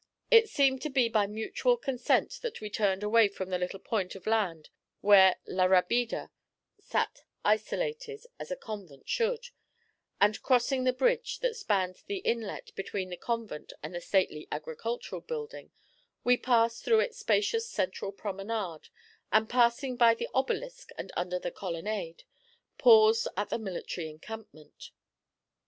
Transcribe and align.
It 0.31 0.49
seemed 0.49 0.81
to 0.81 0.89
be 0.89 1.09
by 1.09 1.27
mutual 1.27 1.77
consent 1.77 2.39
that 2.41 2.59
we 2.59 2.71
turned 2.71 3.03
away 3.03 3.27
from 3.27 3.51
the 3.51 3.59
little 3.59 3.77
point 3.79 4.15
of 4.15 4.25
land 4.25 4.71
where 5.01 5.35
La 5.45 5.65
Rabida 5.65 6.31
sat 6.79 7.19
isolated, 7.45 8.25
as 8.39 8.49
a 8.49 8.55
convent 8.55 9.07
should; 9.07 9.49
and, 10.19 10.41
crossing 10.41 10.85
the 10.85 10.91
bridge 10.91 11.37
that 11.41 11.55
spanned 11.55 11.97
the 12.07 12.17
inlet 12.17 12.73
between 12.73 13.11
the 13.11 13.15
convent 13.15 13.73
and 13.83 13.93
the 13.93 14.01
stately 14.01 14.47
Agricultural 14.51 15.21
Building, 15.21 15.69
we 16.23 16.35
passed 16.35 16.83
through 16.83 17.01
its 17.01 17.19
spacious 17.19 17.69
central 17.69 18.11
promenade 18.11 18.89
and, 19.31 19.47
passing 19.47 19.97
by 19.97 20.15
the 20.15 20.27
Obelisk 20.33 20.89
and 20.97 21.11
under 21.15 21.37
the 21.37 21.51
Colonnade, 21.51 22.23
paused 22.79 23.27
at 23.37 23.49
the 23.51 23.59
military 23.59 24.09
encampment. 24.09 24.89